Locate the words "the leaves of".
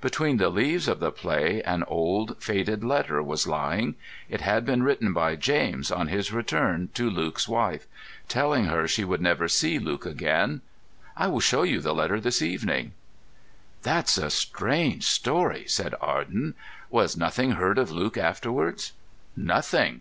0.38-0.98